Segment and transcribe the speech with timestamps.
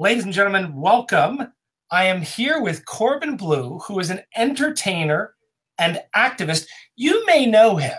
[0.00, 1.52] Ladies and gentlemen, welcome.
[1.90, 5.34] I am here with Corbin Bleu, who is an entertainer
[5.76, 6.68] and activist.
[6.94, 7.98] You may know him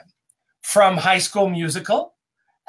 [0.62, 2.14] from High School Musical,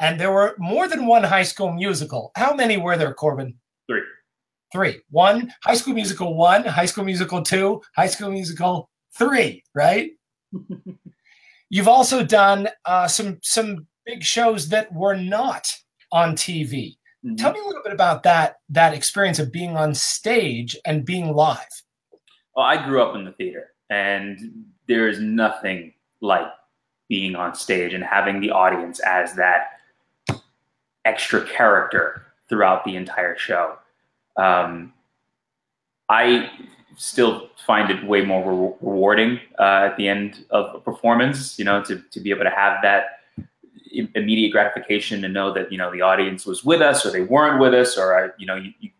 [0.01, 2.33] and there were more than one High School Musical.
[2.35, 3.55] How many were there, Corbin?
[3.89, 4.03] Three.
[4.73, 5.01] Three.
[5.11, 10.11] One, High School Musical one, High School Musical two, High School Musical three, right?
[11.71, 15.73] You've also done uh, some some big shows that were not
[16.11, 16.97] on TV.
[17.25, 17.37] Mm-hmm.
[17.37, 21.35] Tell me a little bit about that that experience of being on stage and being
[21.35, 21.83] live.
[22.57, 26.47] Well, I grew up in the theater, and there is nothing like
[27.09, 29.81] being on stage and having the audience as that
[31.05, 33.77] extra character throughout the entire show.
[34.37, 34.93] Um,
[36.09, 36.51] I
[36.97, 41.65] still find it way more re- rewarding uh, at the end of a performance, you
[41.65, 43.20] know, to, to be able to have that
[44.15, 47.61] immediate gratification to know that, you know, the audience was with us or they weren't
[47.61, 48.91] with us or, I, you know, you, you,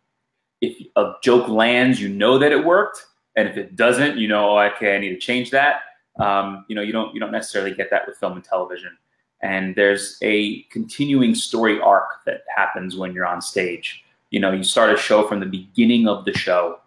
[0.61, 3.07] if a joke lands, you know that it worked.
[3.37, 5.83] And if it doesn't, you know, oh, okay, I need to change that.
[6.19, 8.97] Um, you know, you don't, you don't necessarily get that with film and television.
[9.43, 14.05] And there's a continuing story arc that happens when you're on stage.
[14.31, 16.81] You know, you start a show from the beginning of the show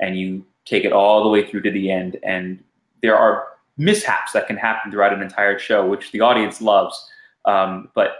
[0.00, 2.18] and you take it all the way through to the end.
[2.24, 2.62] And
[3.02, 7.10] there are mishaps that can happen throughout an entire show, which the audience loves.
[7.44, 8.16] Um, but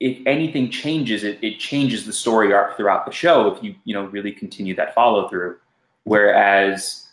[0.00, 3.94] if anything changes, it, it changes the story arc throughout the show if you you
[3.94, 5.56] know really continue that follow through.
[6.04, 7.08] Whereas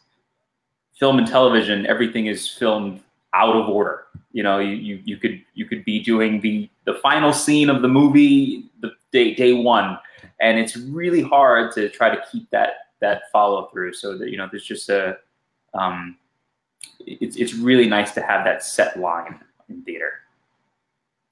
[1.00, 3.02] film and television, everything is filmed
[3.34, 4.06] out of order.
[4.34, 7.82] You know, you, you, you could you could be doing the the final scene of
[7.82, 9.98] the movie the day day one,
[10.40, 13.94] and it's really hard to try to keep that that follow through.
[13.94, 15.18] So that you know, there's just a
[15.74, 16.18] um,
[17.00, 19.40] it's it's really nice to have that set line
[19.70, 20.21] in theater.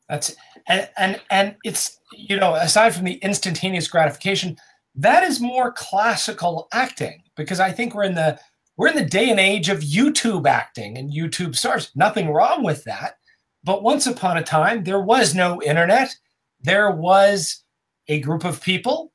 [0.09, 0.35] That's
[0.67, 4.57] and and and it's you know aside from the instantaneous gratification,
[4.95, 8.39] that is more classical acting because I think we're in the
[8.77, 11.91] we're in the day and age of YouTube acting and YouTube stars.
[11.95, 13.17] Nothing wrong with that,
[13.63, 16.15] but once upon a time there was no internet.
[16.61, 17.63] There was
[18.07, 19.13] a group of people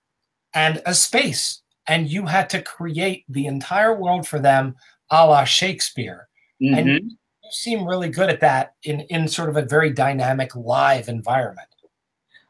[0.54, 4.74] and a space and you had to create the entire world for them
[5.10, 6.28] a la Shakespeare.
[6.62, 6.88] Mm-hmm.
[6.88, 7.12] And
[7.50, 11.69] seem really good at that in, in sort of a very dynamic live environment.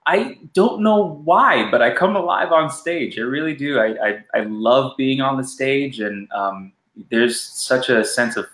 [0.06, 3.18] I don't know why, but I come alive on stage.
[3.18, 3.78] I really do.
[3.78, 6.72] I, I, I love being on the stage, and um,
[7.10, 8.46] there's such a sense of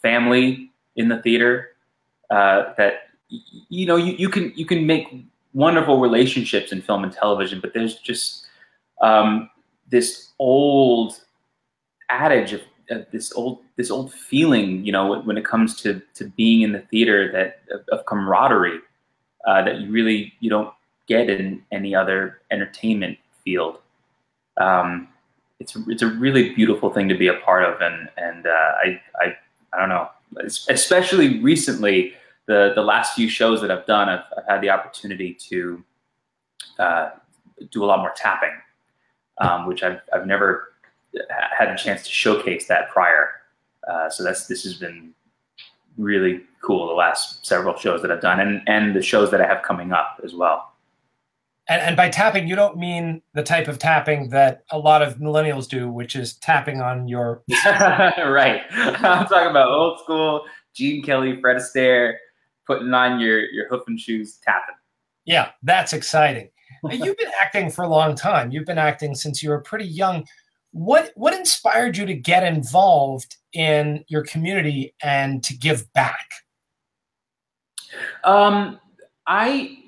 [0.00, 1.70] family in the theater
[2.30, 3.08] uh, that
[3.68, 5.08] you know you, you can you can make
[5.52, 8.46] wonderful relationships in film and television, but there's just
[9.02, 9.50] um,
[9.90, 11.20] this old
[12.08, 16.24] adage of, of, this old this old feeling, you know, when it comes to to
[16.30, 18.80] being in the theater that of, of camaraderie
[19.46, 20.72] uh, that you really you don't
[21.06, 23.78] get in any other entertainment field.
[24.56, 25.08] Um,
[25.60, 29.00] it's it's a really beautiful thing to be a part of, and and uh, I
[29.20, 29.36] I
[29.72, 30.08] I don't know,
[30.68, 32.14] especially recently
[32.46, 35.84] the the last few shows that I've done, I've, I've had the opportunity to
[36.78, 37.10] uh,
[37.70, 38.52] do a lot more tapping
[39.38, 40.72] um, which I've, I've never
[41.56, 43.30] had a chance to showcase that prior.
[43.88, 45.12] Uh, so that's this has been
[45.96, 49.46] really cool the last several shows that I've done and and the shows that I
[49.46, 50.72] have coming up as well.
[51.66, 55.16] And, and by tapping, you don't mean the type of tapping that a lot of
[55.16, 57.42] millennials do, which is tapping on your.
[58.18, 58.60] right.
[58.70, 62.16] I'm talking about old school Gene Kelly, Fred Astaire,
[62.66, 64.74] putting on your your hoof and shoes, tapping.
[65.24, 66.50] Yeah, that's exciting.
[66.90, 68.50] You've been acting for a long time.
[68.50, 70.26] You've been acting since you were pretty young.
[70.74, 76.28] What what inspired you to get involved in your community and to give back?
[78.24, 78.80] Um,
[79.24, 79.78] I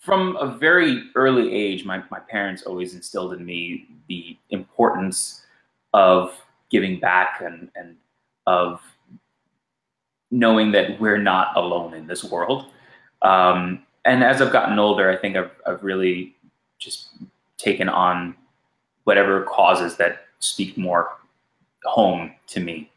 [0.00, 5.44] from a very early age, my, my parents always instilled in me the importance
[5.92, 6.34] of
[6.70, 7.96] giving back and, and
[8.46, 8.80] of
[10.30, 12.66] knowing that we're not alone in this world.
[13.22, 16.36] Um, and as I've gotten older, I think I've, I've really
[16.78, 17.08] just
[17.58, 18.34] taken on
[19.08, 21.08] whatever causes that speak more
[21.84, 22.90] home to me.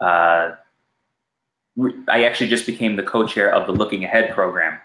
[0.00, 0.52] Uh,
[2.06, 4.78] I actually just became the co-chair of the Looking Ahead program,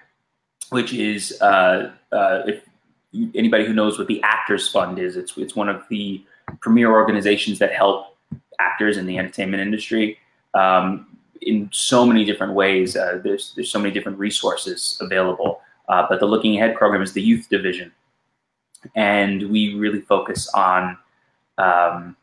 [0.70, 2.64] which is uh, uh, if
[3.36, 6.26] anybody who knows what the Actors Fund is, it's it's one of the
[6.60, 8.18] premier organizations that help
[8.60, 10.18] actors in the entertainment industry.
[10.56, 11.06] Um,
[11.46, 12.96] in so many different ways.
[12.96, 15.62] Uh, there's there's so many different resources available.
[15.90, 17.92] Uh, but the Looking Ahead program is the youth division,
[18.96, 20.98] and we really focus on
[21.58, 22.16] um,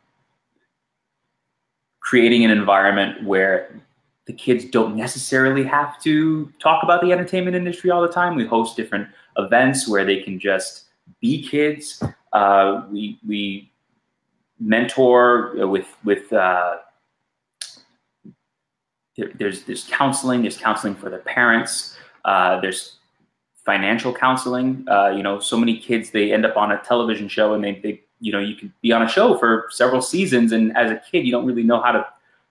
[2.01, 3.81] creating an environment where
[4.27, 8.35] the kids don't necessarily have to talk about the entertainment industry all the time.
[8.37, 10.85] We host different events where they can just
[11.21, 12.03] be kids
[12.33, 13.73] Uh, we we
[14.61, 16.77] mentor with with uh,
[19.17, 20.43] there, there's there's counseling.
[20.43, 21.97] There's counseling for their parents.
[22.25, 22.99] Uh, there's
[23.71, 24.85] financial counseling.
[24.89, 27.75] Uh, you know, so many kids they end up on a television show and they
[27.85, 31.01] they you know you can be on a show for several seasons and as a
[31.11, 32.05] kid you don't really know how to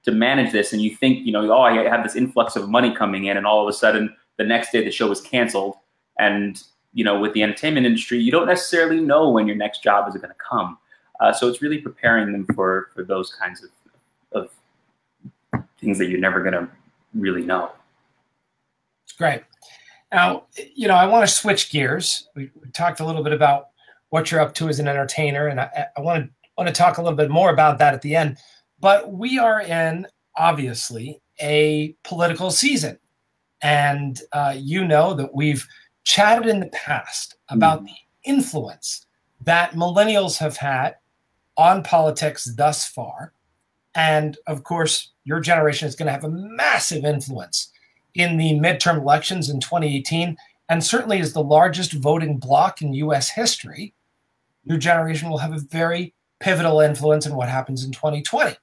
[0.03, 0.71] to manage this.
[0.71, 3.45] And you think you know oh I have this influx of money coming in and
[3.45, 5.75] all of a sudden the next day the show is canceled.
[6.17, 6.63] And
[6.93, 10.15] you know with the entertainment industry you don't necessarily know when your next job is
[10.15, 10.77] going to come.
[11.19, 13.71] Uh, so it's really preparing them for for those kinds of
[14.31, 16.65] of things that you're never going to
[17.13, 17.71] really know.
[19.03, 19.43] It's great
[20.11, 20.43] now
[20.75, 23.69] you know i want to switch gears we, we talked a little bit about
[24.09, 26.97] what you're up to as an entertainer, and I, I want to want to talk
[26.97, 28.37] a little bit more about that at the end.
[28.79, 32.97] But we are in obviously a political season,
[33.61, 35.65] and uh, you know that we've
[36.03, 37.85] chatted in the past about mm.
[37.87, 39.05] the influence
[39.41, 40.95] that millennials have had
[41.55, 43.33] on politics thus far.
[43.95, 47.71] And of course, your generation is going to have a massive influence
[48.19, 50.37] in the midterm elections in 2018,
[50.69, 53.93] and certainly is the largest voting bloc in US history
[54.69, 58.55] your generation will have a very pivotal influence in what happens in 2020.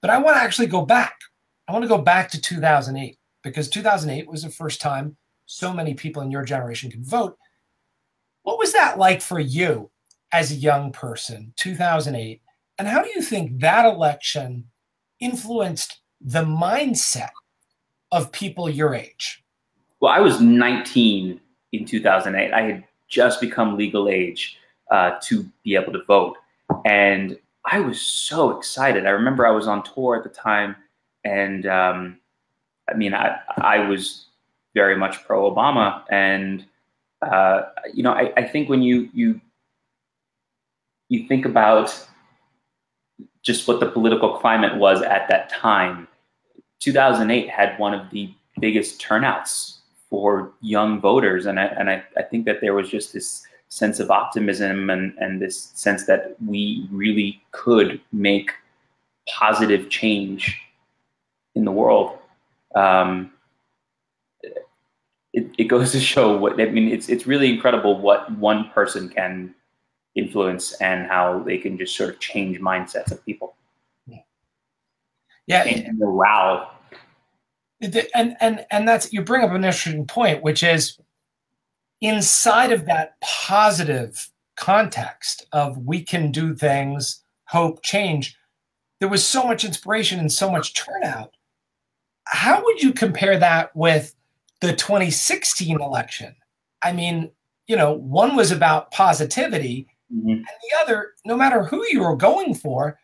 [0.00, 1.18] But I want to actually go back.
[1.66, 5.16] I want to go back to 2008 because 2008 was the first time
[5.46, 7.36] so many people in your generation could vote.
[8.42, 9.90] What was that like for you
[10.32, 12.40] as a young person, 2008?
[12.78, 14.68] And how do you think that election
[15.18, 17.30] influenced the mindset
[18.12, 19.42] of people your age?
[20.00, 21.40] Well, I was 19
[21.72, 22.52] in 2008.
[22.52, 24.58] I had just become legal age
[24.90, 26.36] uh, to be able to vote.
[26.84, 29.06] And I was so excited.
[29.06, 30.76] I remember I was on tour at the time,
[31.24, 32.18] and um,
[32.88, 34.26] I mean, I, I was
[34.74, 36.02] very much pro Obama.
[36.10, 36.64] And,
[37.22, 37.62] uh,
[37.92, 39.40] you know, I, I think when you, you,
[41.08, 42.06] you think about
[43.42, 46.06] just what the political climate was at that time,
[46.80, 49.78] 2008 had one of the biggest turnouts
[50.10, 51.46] for young voters.
[51.46, 55.14] And I, and I, I think that there was just this sense of optimism and,
[55.18, 58.52] and this sense that we really could make
[59.28, 60.58] positive change
[61.54, 62.18] in the world.
[62.74, 63.32] Um,
[65.32, 66.88] it, it goes to show what I mean.
[66.88, 69.54] It's it's really incredible what one person can
[70.14, 73.54] influence and how they can just sort of change mindsets of people.
[75.48, 76.70] Yeah, and morale.
[77.80, 80.98] And and and that's you bring up an interesting point, which is
[82.00, 88.36] inside of that positive context of we can do things, hope, change,
[89.00, 91.32] there was so much inspiration and so much turnout.
[92.24, 94.14] How would you compare that with
[94.60, 96.34] the 2016 election?
[96.82, 97.30] I mean,
[97.68, 100.30] you know, one was about positivity, mm-hmm.
[100.30, 102.98] and the other, no matter who you were going for,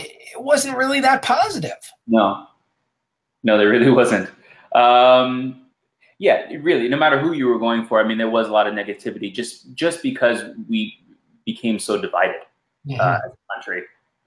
[0.00, 1.78] it wasn't really that positive.
[2.06, 2.46] No,
[3.42, 4.30] no, there really wasn't.
[4.74, 5.66] Um,
[6.18, 8.66] yeah, really, no matter who you were going for, I mean, there was a lot
[8.66, 10.98] of negativity just just because we
[11.46, 12.42] became so divided
[12.86, 13.00] mm-hmm.
[13.00, 13.82] uh, as a country.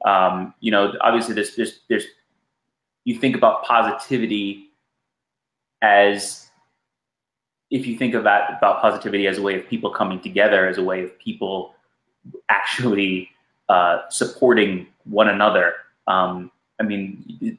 [0.06, 2.06] Um, you know, obviously, there's, there's there's
[3.04, 4.72] you think about positivity
[5.82, 6.50] as
[7.72, 10.84] if you think about about positivity as a way of people coming together, as a
[10.84, 11.76] way of people
[12.50, 13.30] actually
[13.70, 15.74] uh, supporting one another.
[16.08, 17.58] Um, I mean,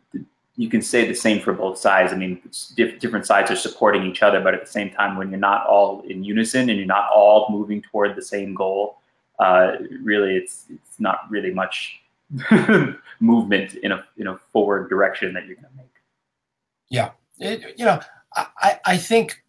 [0.56, 2.12] you can say the same for both sides.
[2.12, 2.40] I mean,
[2.76, 5.66] diff- different sides are supporting each other, but at the same time, when you're not
[5.66, 8.98] all in unison and you're not all moving toward the same goal,
[9.38, 9.72] uh,
[10.02, 12.00] really, it's it's not really much
[13.20, 15.86] movement in a in a forward direction that you're going to make.
[16.90, 18.00] Yeah, it, you know,
[18.36, 19.42] I I think,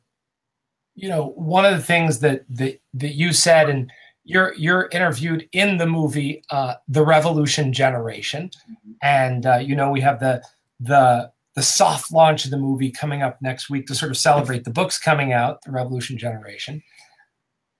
[0.95, 3.91] you know, one of the things that that that you said and
[4.25, 8.91] you're you're interviewed in the movie uh, the revolution generation mm-hmm.
[9.01, 10.41] and uh, you know we have the
[10.79, 14.63] the the soft launch of the movie coming up next week to sort of celebrate
[14.63, 16.81] the books coming out, The Revolution Generation,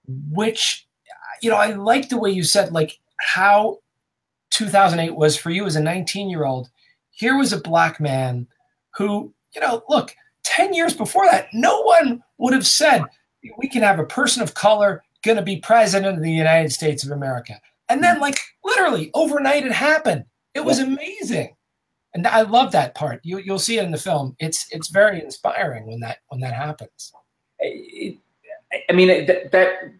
[0.07, 0.87] which,
[1.41, 3.79] you know, I like the way you said, like, how
[4.51, 6.69] 2008 was for you as a 19 year old.
[7.09, 8.47] Here was a black man
[8.95, 13.03] who, you know, look, 10 years before that, no one would have said
[13.57, 17.03] we can have a person of color going to be president of the United States
[17.03, 17.59] of America.
[17.89, 20.25] And then, like, literally overnight, it happened.
[20.53, 21.55] It was amazing
[22.13, 23.21] and I love that part.
[23.23, 24.35] You you'll see it in the film.
[24.39, 27.11] It's it's very inspiring when that when that happens.
[27.59, 28.17] It,
[28.89, 29.93] I mean that, that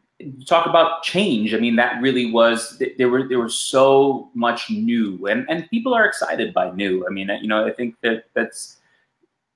[0.48, 1.54] talk about change.
[1.54, 5.94] I mean that really was there were there was so much new and and people
[5.94, 7.06] are excited by new.
[7.08, 8.78] I mean you know I think that that's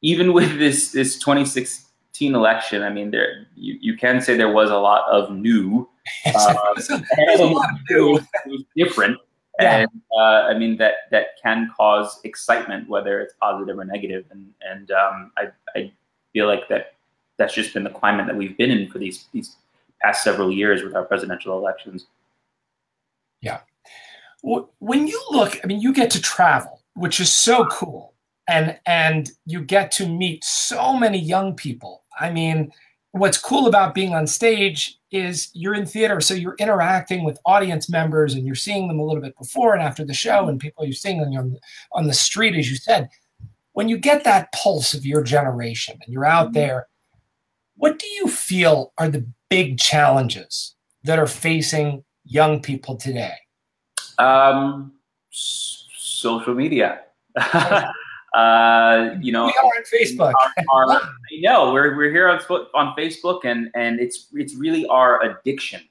[0.02, 1.20] even with this this
[2.18, 2.84] 2016 election.
[2.84, 5.88] I mean there you, you can say there was a lot of new
[6.26, 9.18] Uh, it, was, it was different.
[9.60, 9.80] Yeah.
[9.80, 14.26] And uh, I mean that that can cause excitement, whether it's positive or negative.
[14.32, 15.92] And and um, I I
[16.34, 16.94] feel like that
[17.38, 19.56] that's just been the climate that we've been in for these these
[20.02, 22.06] past several years with our presidential elections.
[23.42, 23.62] Yeah.
[24.44, 28.14] When you look, I mean, you get to travel, which is so cool,
[28.48, 32.04] and and you get to meet so many young people.
[32.20, 32.72] I mean,
[33.12, 37.90] what's cool about being on stage is you're in theater, so you're interacting with audience
[37.90, 40.86] members and you're seeing them a little bit before and after the show, and people
[40.86, 41.60] you're seeing on, the,
[41.94, 43.10] on the street, as you said.
[43.74, 46.54] When you get that pulse of your generation and you're out mm-hmm.
[46.54, 46.88] there,
[47.76, 53.36] what do you feel are the big challenges that are facing young people today?
[54.18, 54.94] Um,
[55.30, 57.02] social media.
[58.34, 60.34] Uh, you know, we are on Facebook.
[60.70, 62.40] Our, our, I know we're, we're here on
[62.74, 65.82] on Facebook, and and it's it's really our addiction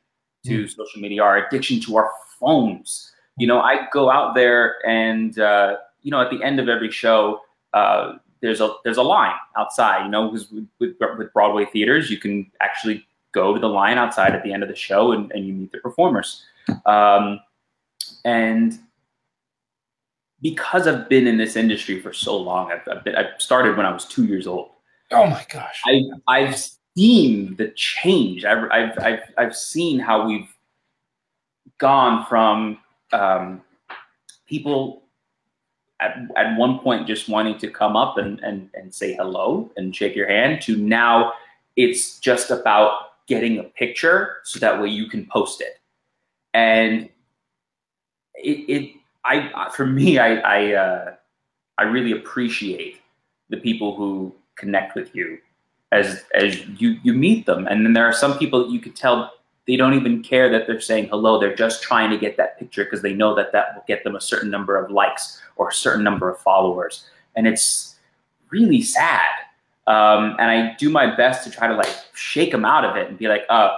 [0.45, 0.71] to mm.
[0.71, 3.13] social media, our addiction to our phones.
[3.39, 6.91] You know, I go out there, and uh, you know, at the end of every
[6.91, 7.41] show,
[7.75, 10.05] uh, there's a there's a line outside.
[10.05, 13.99] You know, because with, with, with Broadway theaters, you can actually go to the line
[13.99, 16.45] outside at the end of the show, and, and you meet the performers.
[16.85, 17.41] Um,
[18.25, 18.79] and
[20.43, 23.87] because I've been in this industry for so long, I've, I've, been, I started when
[23.87, 24.71] I was two years old.
[25.13, 25.81] Oh my gosh!
[25.87, 26.61] I, I've
[26.97, 28.45] seen the change.
[28.45, 30.49] I've, I've, I've, I've seen how we've
[31.79, 32.79] gone from
[33.13, 33.63] um,
[34.49, 35.03] people
[36.01, 39.95] at, at one point just wanting to come up and, and, and say hello and
[39.95, 41.33] shake your hand to now
[41.77, 45.81] it's just about getting a picture so that way you can post it.
[46.55, 47.09] And
[48.35, 48.93] it, it
[49.27, 51.15] I for me, I I, uh,
[51.79, 53.01] I really appreciate
[53.49, 55.39] the people who connect with you
[55.93, 59.33] as as you you meet them, and then there are some people you could tell
[59.67, 61.41] they don't even care that they're saying hello.
[61.41, 64.15] They're just trying to get that picture because they know that that will get them
[64.15, 67.97] a certain number of likes or a certain number of followers, and it's
[68.51, 69.27] really sad.
[69.89, 73.09] Um, and I do my best to try to like shake them out of it
[73.09, 73.69] and be like, uh,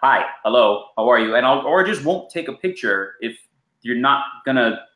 [0.00, 1.36] hi, hello, how are you?
[1.36, 3.36] And I'll, or just won't take a picture if
[3.82, 4.86] you're not gonna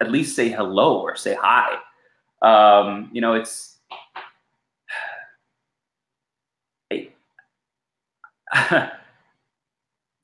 [0.00, 1.78] at least say hello or say hi.
[2.42, 3.78] Um, you know, it's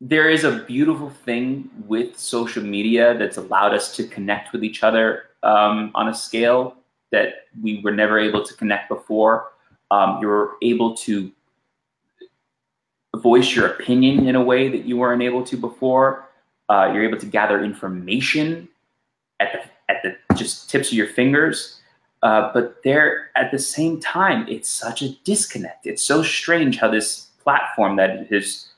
[0.01, 4.83] there is a beautiful thing with social media that's allowed us to connect with each
[4.83, 6.77] other um, on a scale
[7.11, 9.53] that we were never able to connect before.
[9.91, 11.33] Um, you're able to
[13.17, 16.29] voice your opinion in a way that you weren't able to before.
[16.69, 18.69] Uh, you're able to gather information
[19.41, 21.81] at the at the just tips of your fingers.
[22.23, 25.87] Uh, but there, at the same time, it's such a disconnect.
[25.87, 28.69] It's so strange how this platform that is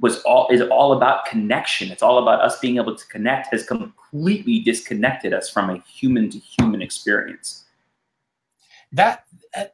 [0.00, 1.90] was all is all about connection.
[1.90, 3.48] It's all about us being able to connect.
[3.52, 7.64] Has completely disconnected us from a human to human experience.
[8.92, 9.24] That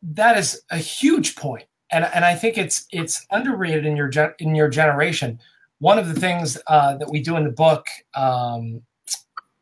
[0.03, 4.55] that is a huge point, and and I think it's it's underrated in your in
[4.55, 5.41] your generation.
[5.79, 8.83] One of the things uh, that we do in the book um,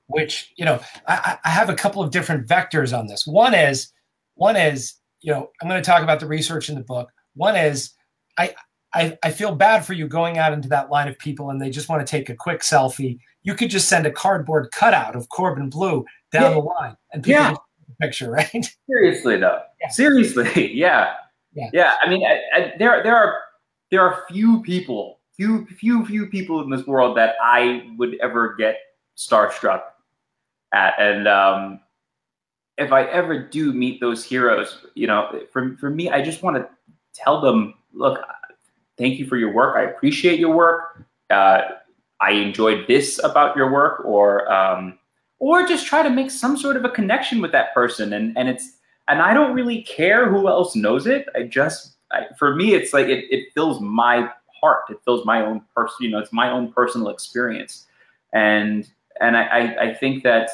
[0.08, 3.26] which you know I, I have a couple of different vectors on this.
[3.26, 3.92] One is
[4.34, 7.11] one is you know I'm going to talk about the research in the book.
[7.34, 7.92] One is
[8.38, 8.54] I,
[8.94, 11.70] I I feel bad for you going out into that line of people and they
[11.70, 13.18] just want to take a quick selfie.
[13.42, 16.50] You could just send a cardboard cutout of Corbin Bleu down yeah.
[16.50, 17.54] the line and people yeah.
[18.00, 18.66] picture, right?
[18.88, 19.88] Seriously though, yeah.
[19.90, 21.14] seriously, yeah.
[21.54, 21.94] yeah, yeah.
[22.02, 23.40] I mean, I, I, there there are
[23.90, 28.54] there are few people, few few few people in this world that I would ever
[28.56, 28.78] get
[29.16, 29.82] starstruck
[30.75, 30.95] at.
[30.99, 31.81] And um,
[32.76, 36.57] if I ever do meet those heroes, you know, for, for me, I just want
[36.57, 36.69] to
[37.14, 38.21] tell them, look,
[38.99, 39.76] thank you for your work.
[39.76, 41.04] I appreciate your work.
[41.31, 41.62] Uh,
[42.21, 44.99] I enjoyed this about your work, or um,
[45.40, 48.12] or just try to make some sort of a connection with that person.
[48.12, 48.78] And and it's
[49.09, 51.26] and I don't really care who else knows it.
[51.35, 54.85] I just I, for me, it's like it, it fills my heart.
[54.90, 55.97] It fills my own person.
[56.00, 57.87] You know, it's my own personal experience.
[58.33, 58.88] And
[59.21, 60.50] and I, I, I think that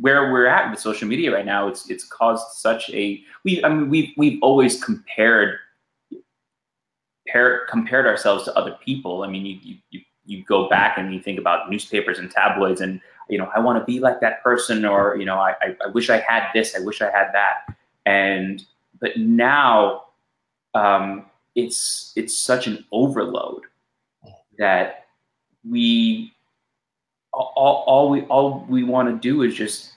[0.00, 3.68] where we're at with social media right now, it's it's caused such a we I
[3.68, 5.58] mean we've we've always compared
[7.28, 9.22] pair, compared ourselves to other people.
[9.22, 13.00] I mean you, you you go back and you think about newspapers and tabloids and
[13.28, 15.86] you know I want to be like that person or you know I, I, I
[15.88, 18.64] wish I had this I wish I had that and
[19.00, 20.04] but now
[20.74, 23.62] um, it's it's such an overload
[24.58, 25.06] that
[25.68, 26.32] we
[27.36, 29.92] all, all we all we want to do is just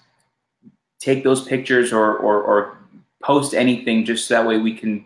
[0.99, 2.77] take those pictures or, or, or
[3.23, 5.05] post anything just so that way we can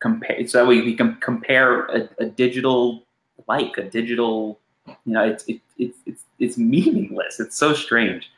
[0.00, 3.04] compare so that way we can compare a, a digital
[3.48, 7.38] like a digital you know it's it, it's it's it's meaningless.
[7.38, 8.30] It's so strange.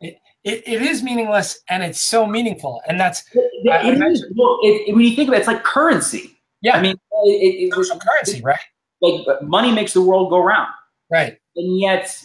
[0.00, 4.00] It, it, it is meaningless and it's so meaningful and that's it, I- I it
[4.12, 6.38] is, well, it, when you think about it it's like currency.
[6.62, 6.76] Yeah.
[6.76, 8.58] I mean it, it, it social currency right?
[9.00, 10.68] Like money makes the world go round.
[11.10, 11.38] Right.
[11.56, 12.20] And yet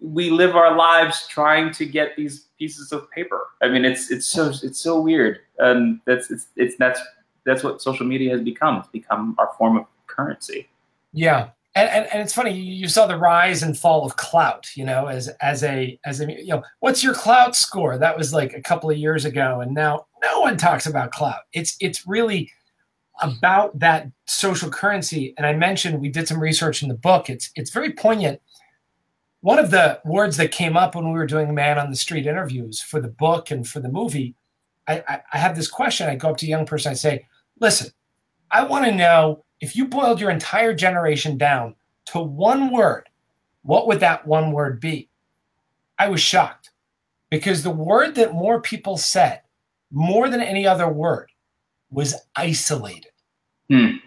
[0.00, 4.26] we live our lives trying to get these pieces of paper i mean it's it's
[4.26, 7.00] so it's so weird and that's it's, it's that's
[7.44, 10.68] that's what social media has become it's become our form of currency
[11.16, 12.52] Yeah, and, and, and it's funny.
[12.52, 14.68] You saw the rise and fall of clout.
[14.76, 17.96] You know, as as a as a you know, what's your clout score?
[17.96, 21.40] That was like a couple of years ago, and now no one talks about clout.
[21.54, 22.52] It's it's really
[23.22, 25.32] about that social currency.
[25.38, 27.30] And I mentioned we did some research in the book.
[27.30, 28.42] It's it's very poignant.
[29.46, 32.26] One of the words that came up when we were doing man on the street
[32.26, 34.34] interviews for the book and for the movie,
[34.88, 36.08] I, I, I have this question.
[36.08, 36.90] I go up to a young person.
[36.90, 37.28] I say,
[37.60, 37.92] "Listen,
[38.50, 41.76] I want to know if you boiled your entire generation down
[42.06, 43.08] to one word,
[43.62, 45.08] what would that one word be?
[45.96, 46.70] I was shocked
[47.30, 49.42] because the word that more people said,
[49.92, 51.30] more than any other word,
[51.88, 53.12] was isolated.
[53.70, 53.98] Hmm.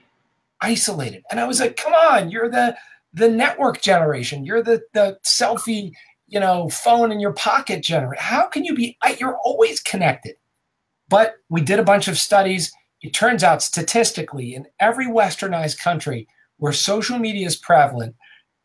[0.59, 1.23] Isolated.
[1.31, 2.75] And I was like, come on, you're the
[3.13, 4.45] the network generation.
[4.45, 5.91] You're the the selfie,
[6.27, 8.23] you know, phone in your pocket generation.
[8.23, 10.35] How can you be you're always connected?
[11.09, 16.27] But we did a bunch of studies it turns out statistically in every westernized country
[16.57, 18.15] where social media is prevalent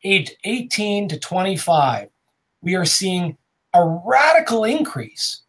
[0.03, 2.09] aged 18 to 25
[2.61, 3.37] we are seeing
[3.75, 5.43] a radical increase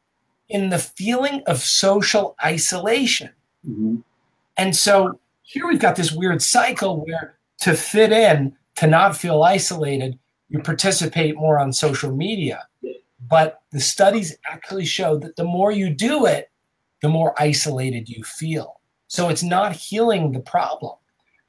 [0.50, 3.30] in the feeling of social isolation
[3.68, 3.96] Mm-hmm.
[4.58, 9.44] and so here we've got this weird cycle where to fit in to not feel
[9.44, 10.18] isolated
[10.50, 12.68] you participate more on social media
[13.28, 16.50] but the studies actually show that the more you do it
[17.02, 18.80] the more isolated you feel.
[19.08, 20.96] So it's not healing the problem,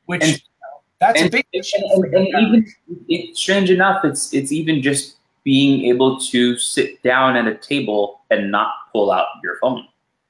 [0.07, 1.77] which And- you know, that's a big issue.
[1.95, 2.67] and, and, and even
[3.09, 8.21] it's strange enough it's it's even just being able to sit down at a table
[8.31, 9.87] and not pull out your phone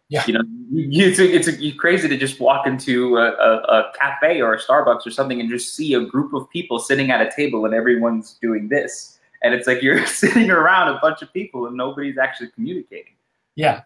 [0.09, 0.23] Yeah.
[0.27, 4.41] you know you, it's, it's, it's crazy to just walk into a, a, a cafe
[4.41, 7.31] or a starbucks or something and just see a group of people sitting at a
[7.35, 11.67] table and everyone's doing this and it's like you're sitting around a bunch of people
[11.67, 13.15] and nobody's actually communicating
[13.57, 13.83] yeah.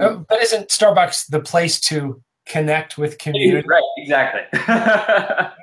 [0.00, 3.66] Uh, but isn't Starbucks the place to connect with community?
[3.66, 4.60] right exactly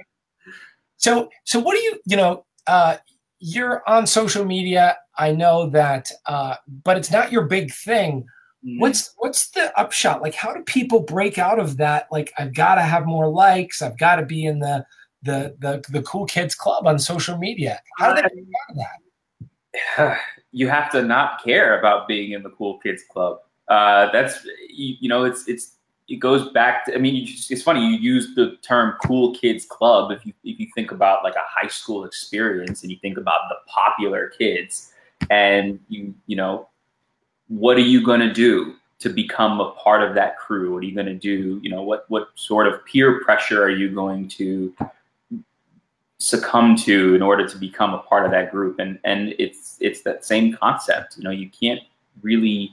[0.99, 2.97] So, so what do you, you know, uh,
[3.39, 4.97] you're on social media.
[5.17, 8.25] I know that, uh, but it's not your big thing.
[8.61, 10.21] What's what's the upshot?
[10.21, 12.07] Like, how do people break out of that?
[12.11, 13.81] Like, I've got to have more likes.
[13.81, 14.85] I've got to be in the
[15.23, 17.79] the the the cool kids club on social media.
[17.97, 18.77] How do they break out of
[19.97, 20.19] that?
[20.51, 23.39] you have to not care about being in the cool kids club.
[23.69, 25.75] Uh, that's you, you know it's it's
[26.09, 29.33] it goes back to I mean you just, it's funny you use the term cool
[29.35, 32.97] kids club if you if you think about like a high school experience and you
[33.01, 34.91] think about the popular kids
[35.29, 36.67] and you you know
[37.49, 40.73] what are you going to do to become a part of that crew?
[40.73, 41.59] What are you going to do?
[41.61, 44.73] You know what what sort of peer pressure are you going to
[46.19, 48.79] succumb to in order to become a part of that group?
[48.79, 51.81] And and it's it's that same concept you know you can't
[52.21, 52.71] really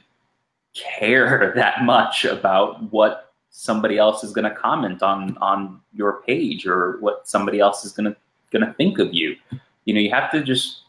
[0.75, 6.67] care that much about what somebody else is going to comment on on your page
[6.67, 8.17] or what somebody else is going to
[8.53, 9.37] going to think of you.
[9.87, 10.83] You know you have to just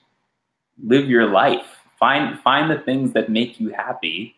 [0.84, 4.36] live your life find find the things that make you happy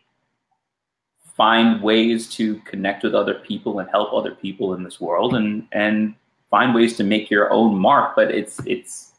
[1.36, 5.66] find ways to connect with other people and help other people in this world and
[5.72, 6.14] and
[6.50, 9.12] find ways to make your own mark but it's it's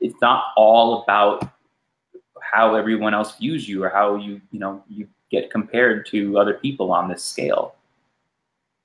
[0.00, 1.50] it's not all about
[2.40, 6.54] how everyone else views you or how you you know you get compared to other
[6.54, 7.74] people on this scale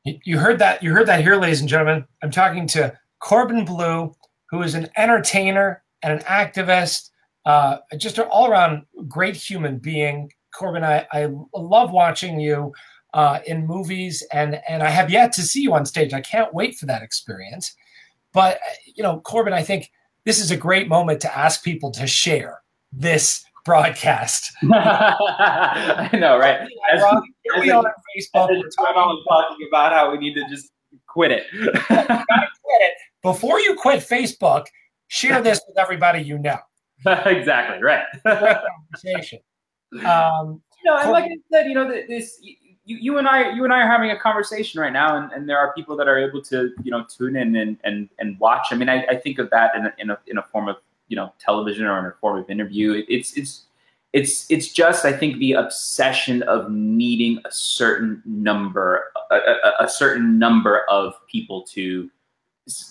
[0.03, 0.83] You- heard that.
[0.83, 2.05] You heard that here, ladies and gentlemen.
[2.21, 4.13] I'm talking to Corbin Bleu,
[4.49, 7.11] who is an entertainer and an activist,
[7.45, 10.31] uh, just an all-around great human being.
[10.53, 12.73] Corbin, I, I love watching you
[13.13, 16.13] uh, in movies, and and I have yet to see you on stage.
[16.13, 17.75] I can't wait for that experience.
[18.33, 19.91] But uh, you know, Corbin, I think
[20.25, 24.51] this is a great moment to ask people to share this broadcast.
[24.63, 27.85] i know right As- Rob, Here we are on
[28.17, 28.49] Facebook.
[28.49, 30.71] We're talking talking about how we need to just
[31.07, 31.45] quit it
[31.87, 32.93] quit it.
[33.21, 34.65] Before you quit Facebook,
[35.07, 36.59] share this with everybody you know.
[37.25, 38.57] exactly right Great
[38.91, 39.39] conversation.
[40.05, 42.39] Um, you know, and like I said, you know, this
[42.85, 45.47] you, you and I, you and I are having a conversation right now, and, and
[45.47, 48.67] there are people that are able to, you know, tune in and and, and watch.
[48.71, 50.77] I mean, I, I think of that in a, in a in a form of
[51.07, 52.93] you know television or in a form of interview.
[52.93, 53.63] It, it's it's
[54.11, 59.89] it's it's just I think the obsession of needing a certain number a, a, a
[59.89, 62.09] certain number of people to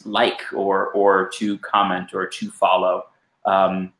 [0.05, 3.05] like or or to comment or to follow.
[3.45, 3.93] Um,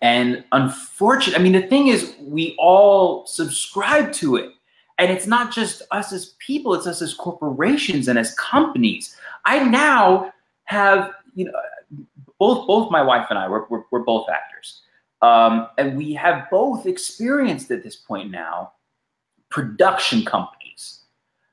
[0.00, 4.50] and unfortunately, I mean, the thing is, we all subscribe to it.
[4.98, 9.16] And it's not just us as people, it's us as corporations and as companies.
[9.44, 10.32] I now
[10.64, 11.52] have, you know,
[12.38, 14.82] both both my wife and I, we're, we're, we're both actors.
[15.22, 18.72] Um, and we have both experienced at this point now
[19.50, 21.00] production companies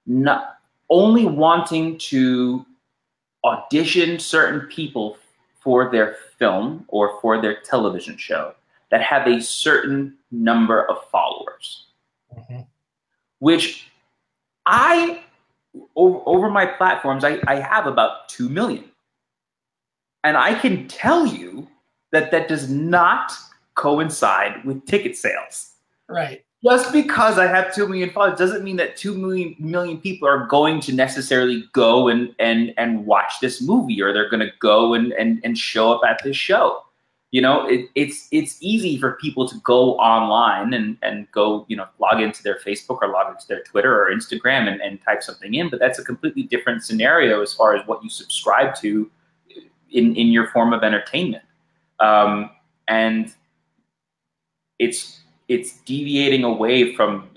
[0.08, 0.58] not
[0.90, 2.66] only wanting to
[3.44, 5.18] audition certain people
[5.60, 8.54] for their film or for their television show
[8.90, 11.88] that have a certain number of followers,
[12.36, 12.62] mm-hmm.
[13.40, 13.88] which
[14.66, 15.24] I,
[15.96, 18.86] over, over my platforms, I, I have about 2 million.
[20.24, 21.68] And I can tell you
[22.12, 23.32] that that does not
[23.76, 25.74] coincide with ticket sales.
[26.08, 30.28] Right just because I have two million followers doesn't mean that two million million people
[30.28, 34.52] are going to necessarily go and and and watch this movie or they're going to
[34.60, 36.84] go and and and show up at this show.
[37.32, 41.78] You know, it, it's it's easy for people to go online and and go you
[41.78, 45.24] know log into their Facebook or log into their Twitter or Instagram and, and type
[45.24, 49.10] something in, but that's a completely different scenario as far as what you subscribe to
[49.92, 51.44] in in your form of entertainment.
[52.02, 52.50] Um,
[52.88, 53.34] and
[54.80, 55.19] it's
[55.50, 57.30] it's deviating away from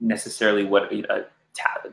[0.00, 1.88] necessarily what a ta-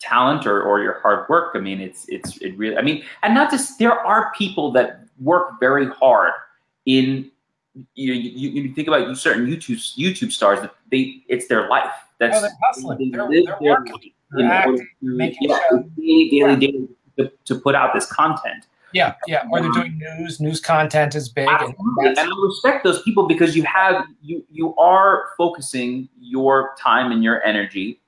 [0.00, 1.54] talent or, or your hard work.
[1.54, 2.76] I mean, it's it's it really.
[2.76, 6.32] I mean, and not just there are people that work very hard
[6.86, 7.30] in
[7.94, 11.68] you know, you, you think about you certain YouTube YouTube stars that they it's their
[11.68, 11.90] life.
[12.18, 12.98] That's oh, they're hustling.
[12.98, 14.12] They, they're, live they're working.
[14.30, 15.58] They're acting, to, yeah,
[15.96, 16.88] daily, daily, daily
[17.18, 18.66] to, to put out this content.
[18.94, 19.44] Yeah, yeah.
[19.50, 20.40] Or they're doing news.
[20.40, 21.48] News content is big.
[21.48, 27.10] And, and, I respect those people because you have you you are focusing your time
[27.10, 28.00] and your energy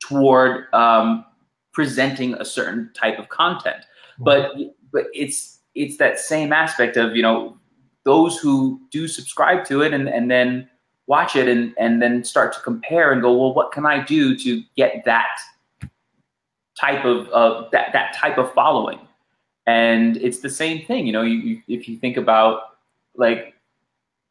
[0.00, 1.24] toward um,
[1.72, 3.84] presenting a certain type of content.
[3.84, 4.24] Mm-hmm.
[4.24, 4.52] But
[4.90, 7.58] but it's it's that same aspect of you know
[8.04, 10.68] those who do subscribe to it and and then
[11.06, 14.34] watch it and and then start to compare and go well what can I do
[14.38, 15.38] to get that
[16.80, 18.98] type of uh, that that type of following
[19.66, 22.76] and it's the same thing, you know, you, you, if you think about
[23.16, 23.54] like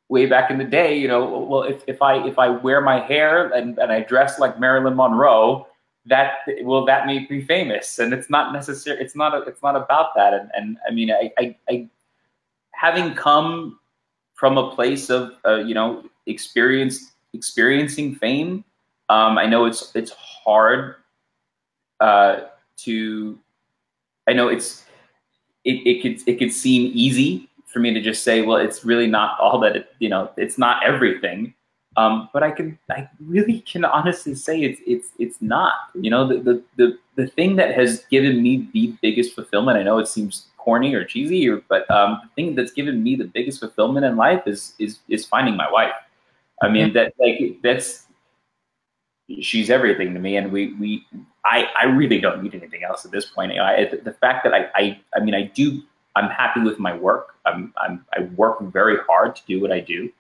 [0.07, 2.99] way back in the day, you know, well, if, if I if I wear my
[2.99, 5.67] hair and, and I dress like Marilyn Monroe,
[6.05, 7.99] that will that make me famous?
[7.99, 9.01] And it's not necessary.
[9.01, 9.33] It's not.
[9.33, 10.33] A, it's not about that.
[10.33, 11.89] And and I mean, I I, I
[12.71, 13.79] having come
[14.35, 18.63] from a place of uh, you know experience experiencing fame,
[19.09, 20.95] um, I know it's it's hard
[21.99, 22.41] uh,
[22.77, 23.39] to.
[24.27, 24.84] I know it's
[25.65, 29.07] it, it could it could seem easy for me to just say, well, it's really
[29.07, 31.53] not all that it, you know, it's not everything.
[31.97, 35.73] Um, but I can I really can honestly say it's it's it's not.
[35.93, 39.77] You know, the, the the the thing that has given me the biggest fulfillment.
[39.77, 43.15] I know it seems corny or cheesy, or, but um, the thing that's given me
[43.15, 45.93] the biggest fulfillment in life is is is finding my wife.
[46.61, 48.04] I mean that like that's
[49.41, 51.05] she's everything to me, and we we
[51.45, 53.51] I, I really don't need anything else at this point.
[53.57, 55.81] I, the fact that I, I, I mean, I do,
[56.15, 57.35] I'm happy with my work.
[57.45, 60.11] I'm, I'm, I work very hard to do what I do.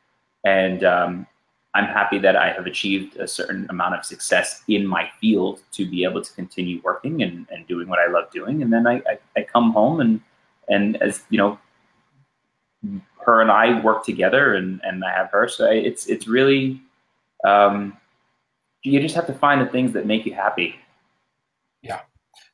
[0.43, 1.25] And um,
[1.73, 5.89] I'm happy that I have achieved a certain amount of success in my field to
[5.89, 8.61] be able to continue working and, and doing what I love doing.
[8.61, 10.21] And then I, I, I come home and,
[10.69, 11.59] and as you know,
[13.25, 15.47] her and I work together and, and I have her.
[15.47, 16.81] So it's, it's really,
[17.43, 17.97] um,
[18.91, 20.75] you just have to find the things that make you happy
[21.85, 22.01] yeah.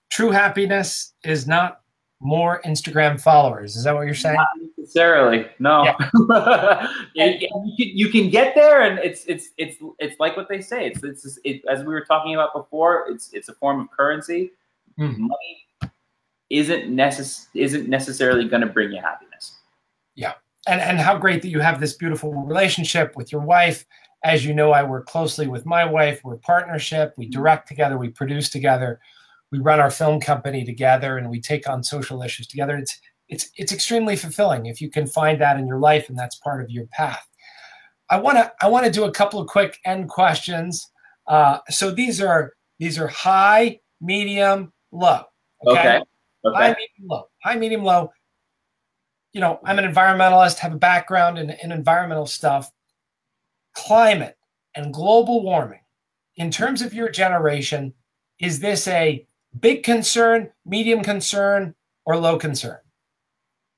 [0.09, 1.81] True happiness is not
[2.19, 3.75] more Instagram followers.
[3.75, 4.35] Is that what you're saying?
[4.35, 5.47] Not necessarily.
[5.59, 5.85] No.
[5.85, 6.87] Yeah.
[7.15, 10.87] you, can, you can get there, and it's it's it's it's like what they say.
[10.87, 13.07] It's it's it, as we were talking about before.
[13.09, 14.51] It's it's a form of currency.
[14.99, 15.21] Mm-hmm.
[15.21, 15.93] Money
[16.49, 19.55] isn't necess- isn't necessarily going to bring you happiness.
[20.15, 20.33] Yeah,
[20.67, 23.85] and and how great that you have this beautiful relationship with your wife.
[24.23, 26.21] As you know, I work closely with my wife.
[26.23, 27.13] We're a partnership.
[27.17, 27.97] We direct together.
[27.97, 28.99] We produce together
[29.51, 32.77] we run our film company together and we take on social issues together.
[32.77, 36.37] It's it's it's extremely fulfilling if you can find that in your life and that's
[36.37, 37.25] part of your path.
[38.09, 40.89] I want to I want to do a couple of quick end questions.
[41.27, 45.23] Uh, so these are these are high, medium, low.
[45.67, 45.79] Okay.
[45.79, 46.03] okay.
[46.45, 46.57] okay.
[46.57, 47.23] High, medium, low.
[47.43, 48.11] High, medium, low.
[49.33, 52.69] You know, I'm an environmentalist, have a background in, in environmental stuff.
[53.73, 54.37] Climate
[54.75, 55.79] and global warming.
[56.35, 57.93] In terms of your generation,
[58.39, 59.25] is this a
[59.59, 62.77] Big concern, medium concern, or low concern?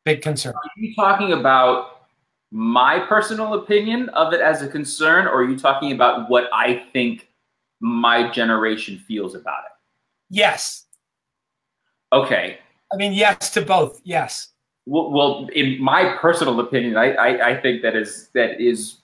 [0.06, 0.54] Big concern.
[0.54, 2.08] Are you talking about
[2.52, 6.84] my personal opinion of it as a concern, or are you talking about what I
[6.94, 7.30] think
[7.80, 9.72] my generation feels about it?
[10.30, 10.86] Yes.
[12.12, 12.60] Okay.
[12.92, 14.00] I mean, yes to both.
[14.04, 14.50] Yes.
[14.86, 19.00] Well, well in my personal opinion, I, I, I think that is that is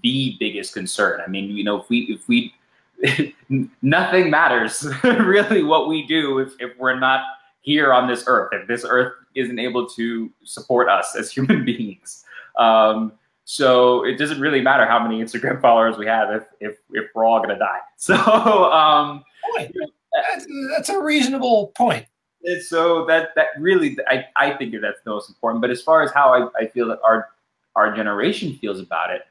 [0.00, 1.20] the biggest concern.
[1.24, 2.54] I mean, you know, if we if we
[3.82, 7.24] nothing matters really what we do if, if we're not
[7.60, 12.24] here on this earth, if this earth isn't able to support us as human beings.
[12.58, 13.12] Um,
[13.44, 17.24] so it doesn't really matter how many Instagram followers we have if if, if we're
[17.24, 17.78] all gonna die.
[17.96, 19.22] So um,
[19.56, 22.06] that's, that's a reasonable point.
[22.44, 25.60] And so that that really I, I think that's the most important.
[25.60, 27.28] But as far as how I, I feel that our
[27.76, 29.22] our generation feels about it,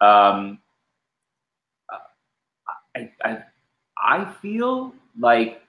[0.00, 0.58] um,
[2.94, 3.42] I, I
[3.98, 5.62] I feel like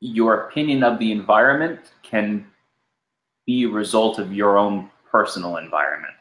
[0.00, 2.46] your opinion of the environment can
[3.46, 6.14] be a result of your own personal environment.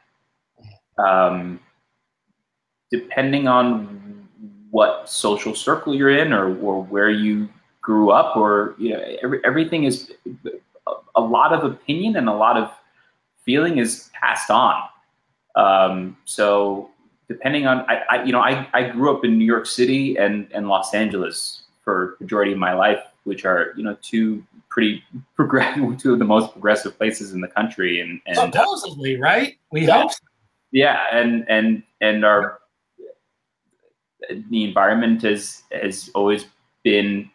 [0.97, 1.60] Um,
[2.91, 4.28] depending on
[4.71, 7.49] what social circle you're in or, or where you
[7.82, 10.12] grew up or you know every, everything is
[11.15, 12.71] a lot of opinion and a lot of
[13.43, 14.82] feeling is passed on
[15.56, 16.89] um, so
[17.28, 20.48] depending on I, I, you know I, I grew up in new york city and,
[20.54, 25.04] and los angeles for majority of my life which are you know two pretty
[25.36, 29.88] progressive two of the most progressive places in the country and, and supposedly right we
[29.88, 30.20] yeah, hope so.
[30.72, 32.60] yeah and and and our
[34.50, 36.46] the environment has has always
[36.84, 37.30] been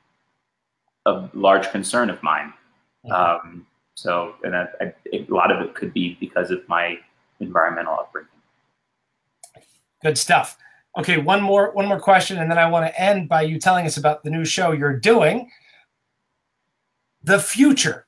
[1.07, 2.53] a large concern of mine.
[3.05, 3.13] Mm-hmm.
[3.13, 6.99] Um, so, and I, I, a lot of it could be because of my
[7.41, 8.29] environmental upbringing.
[10.03, 10.57] Good stuff.
[10.99, 13.87] Okay, one more one more question, and then I want to end by you telling
[13.87, 15.51] us about the new show you're doing.
[17.23, 18.07] The future.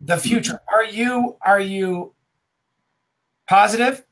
[0.00, 0.28] The mm-hmm.
[0.28, 0.60] future.
[0.72, 2.14] Are you are you
[3.48, 4.04] positive?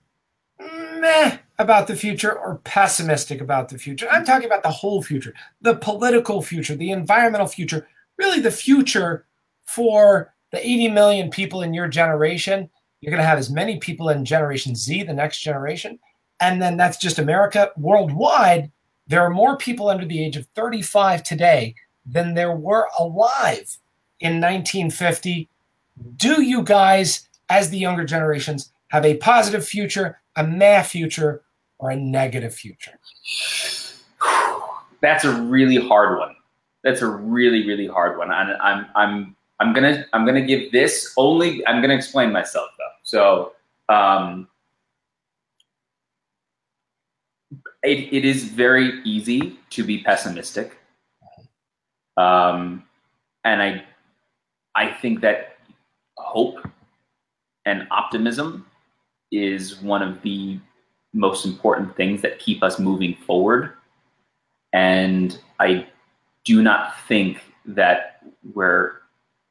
[0.58, 4.08] Meh about the future or pessimistic about the future.
[4.10, 7.86] I'm talking about the whole future, the political future, the environmental future,
[8.18, 9.26] really the future
[9.64, 12.70] for the 80 million people in your generation.
[13.04, 15.98] You're going to have as many people in Generation Z, the next generation.
[16.40, 17.70] And then that's just America.
[17.76, 18.72] Worldwide,
[19.06, 21.74] there are more people under the age of 35 today
[22.06, 23.76] than there were alive
[24.20, 25.50] in 1950.
[26.16, 31.42] Do you guys, as the younger generations, have a positive future, a meh future,
[31.78, 32.98] or a negative future?
[35.02, 36.34] That's a really hard one.
[36.82, 38.32] That's a really really hard one.
[38.32, 41.66] And I'm I'm I'm gonna I'm gonna give this only.
[41.66, 42.70] I'm gonna explain myself.
[43.14, 43.52] So.
[43.88, 44.48] Um,
[47.84, 50.78] it, it is very easy to be pessimistic.
[52.16, 52.84] Um,
[53.44, 53.84] and I,
[54.74, 55.58] I think that
[56.16, 56.66] hope
[57.66, 58.66] and optimism
[59.30, 60.58] is one of the
[61.12, 63.74] most important things that keep us moving forward.
[64.72, 65.86] And I
[66.44, 68.22] do not think that
[68.54, 69.02] we're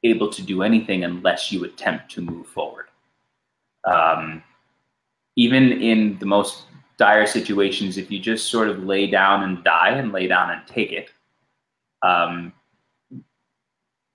[0.03, 2.87] able to do anything unless you attempt to move forward.
[3.85, 4.43] Um,
[5.35, 6.63] even in the most
[6.97, 10.61] dire situations, if you just sort of lay down and die and lay down and
[10.67, 11.09] take it,
[12.01, 12.53] um,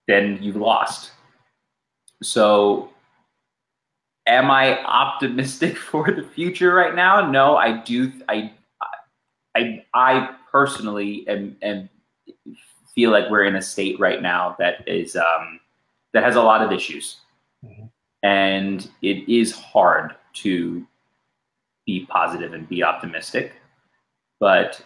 [0.07, 1.12] then you've lost.
[2.22, 2.90] So
[4.26, 7.31] am I optimistic for the future right now?
[7.31, 8.12] No, I do.
[8.28, 8.52] I,
[9.54, 11.88] I, I personally am, am
[12.94, 15.61] feel like we're in a state right now that is um,
[16.12, 17.18] that has a lot of issues,
[17.64, 17.87] mm-hmm.
[18.22, 20.87] And it is hard to
[21.87, 23.52] be positive and be optimistic.
[24.40, 24.81] But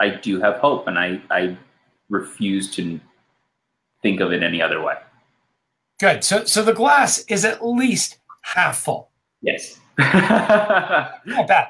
[0.00, 1.56] I do have hope, and I, I
[2.08, 3.00] refuse to
[4.02, 4.94] think of it any other way.
[6.00, 6.22] Good.
[6.22, 9.10] So so the glass is at least half full.
[9.42, 9.80] Yes.
[9.98, 11.66] not bad.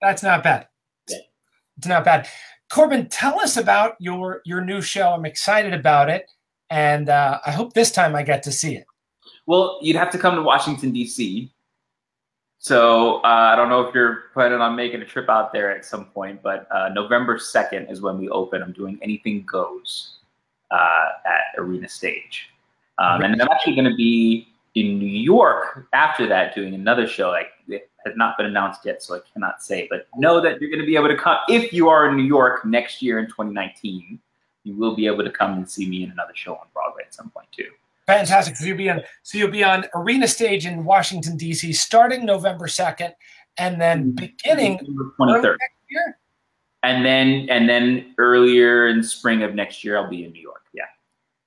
[0.00, 0.68] That's not bad.
[1.08, 2.28] It's not bad.
[2.70, 5.10] Corbin, tell us about your your new show.
[5.10, 6.30] I'm excited about it,
[6.70, 8.86] and uh, I hope this time I get to see it.
[9.46, 11.50] Well, you'd have to come to Washington D.C.
[12.58, 15.84] So uh, I don't know if you're planning on making a trip out there at
[15.84, 18.62] some point, but uh, November second is when we open.
[18.62, 20.16] I'm doing Anything Goes
[20.70, 22.48] uh, at Arena Stage.
[22.98, 27.28] Um, and I'm actually going to be in New York after that doing another show.
[27.28, 29.86] Like it has not been announced yet, so I cannot say.
[29.90, 32.24] But know that you're going to be able to come if you are in New
[32.24, 34.18] York next year in 2019.
[34.62, 37.12] You will be able to come and see me in another show on Broadway at
[37.12, 37.68] some point too.
[38.06, 38.56] Fantastic.
[38.56, 39.02] So you'll be on.
[39.22, 41.72] So you'll be on Arena Stage in Washington D.C.
[41.72, 43.12] starting November 2nd,
[43.58, 44.26] and then mm-hmm.
[44.26, 44.80] beginning
[45.18, 45.56] November 23rd.
[45.90, 46.18] Year.
[46.82, 50.64] And then and then earlier in spring of next year, I'll be in New York.
[50.74, 50.84] Yeah.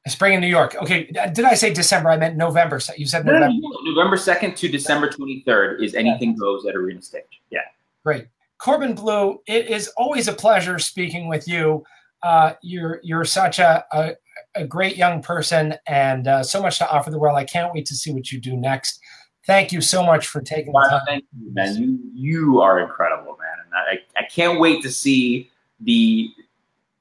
[0.08, 0.76] Spring in New York.
[0.82, 2.10] Okay, did I say December?
[2.10, 2.80] I meant November.
[2.98, 3.56] You said November.
[3.84, 7.24] November second to December twenty third is anything goes at Arena Stage.
[7.52, 7.60] Yeah.
[8.04, 9.42] Great, Corbin Bleu.
[9.46, 11.84] It is always a pleasure speaking with you.
[12.24, 14.16] Uh, you're you're such a, a,
[14.58, 17.38] a great young person and uh, so much to offer the world.
[17.38, 19.00] I can't wait to see what you do next.
[19.46, 21.02] Thank you so much for taking the time.
[21.06, 21.76] Thank you, man.
[21.76, 26.30] You you are incredible, man, and I, I can't wait to see the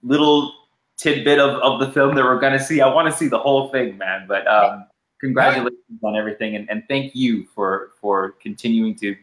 [0.04, 0.52] little
[0.96, 2.80] tidbit of, of the film that we're gonna see.
[2.80, 4.26] I want to see the whole thing, man.
[4.28, 4.86] But um,
[5.20, 9.16] congratulations on everything, and, and thank you for for continuing to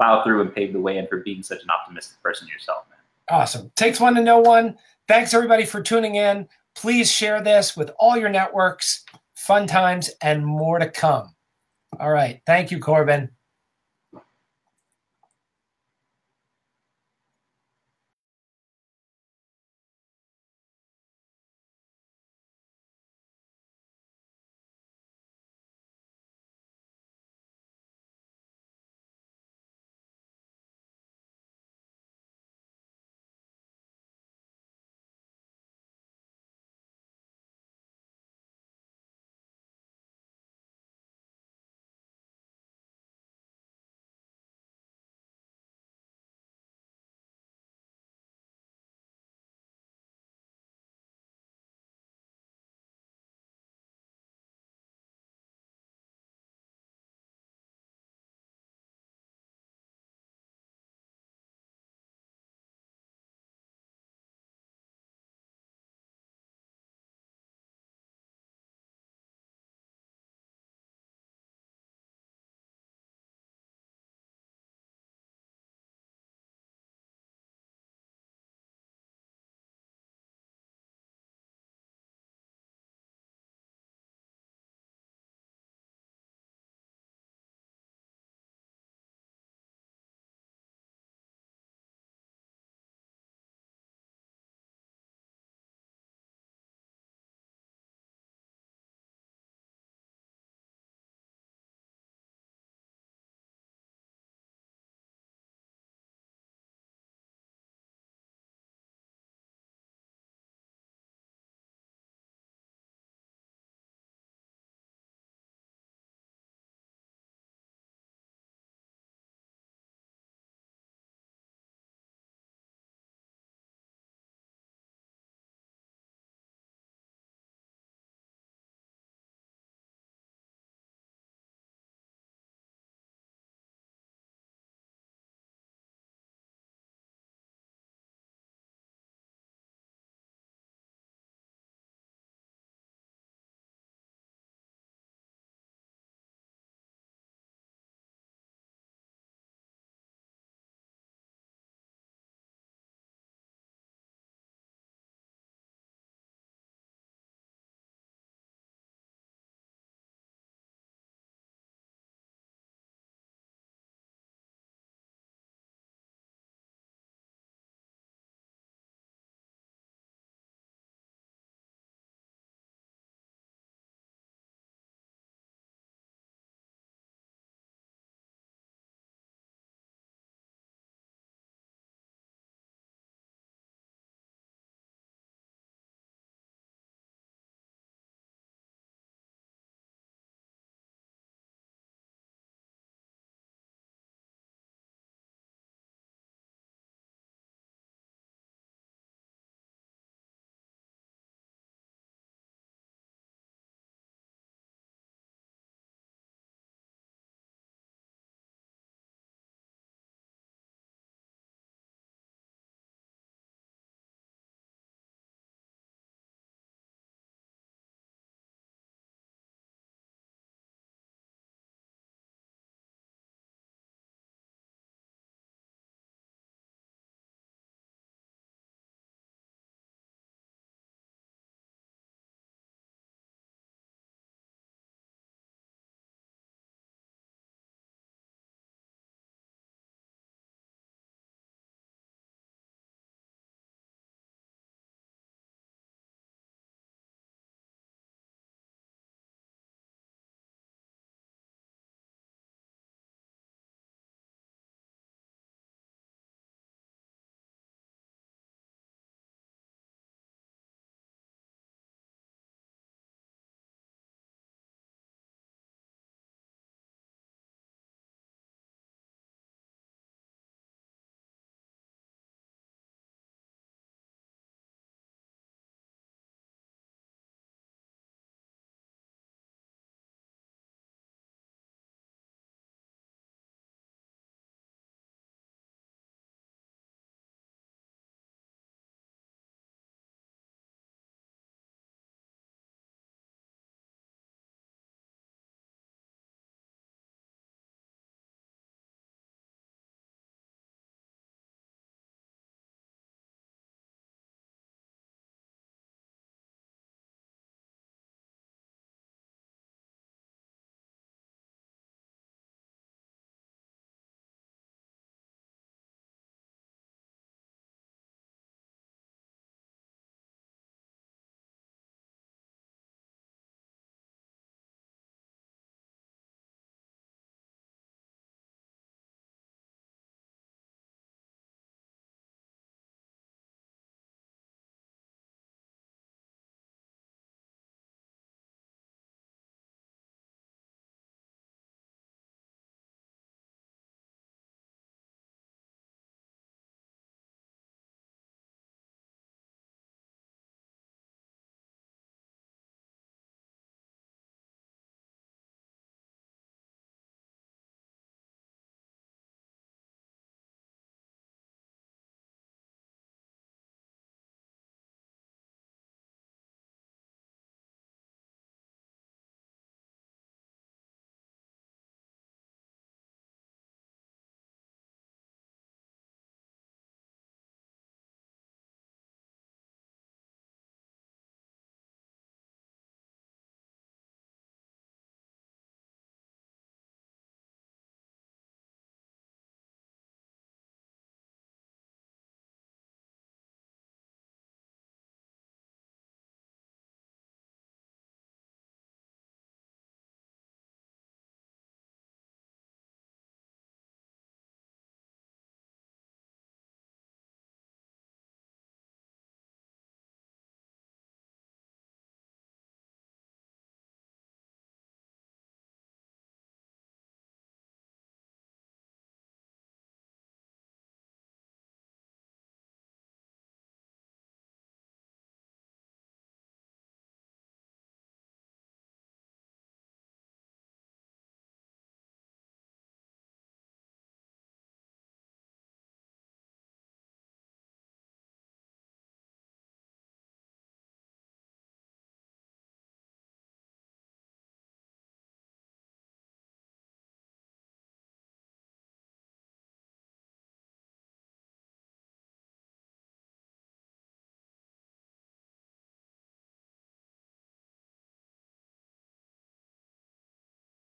[0.00, 3.38] plow through and pave the way, and for being such an optimistic person yourself, man.
[3.38, 3.70] Awesome.
[3.76, 4.78] Takes one to know one.
[5.08, 6.48] Thanks everybody for tuning in.
[6.76, 9.02] Please share this with all your networks.
[9.34, 11.34] Fun times and more to come.
[11.98, 12.40] All right.
[12.46, 13.30] Thank you, Corbin.